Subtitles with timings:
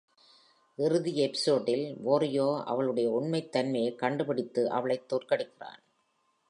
[0.75, 5.83] இறுதி எபிசோடில் Wario அவளுடைய உண்மைத் தன்மையைக் கண்டுபிடித்து, அவளைத் தோற்கடிக்கிறான்.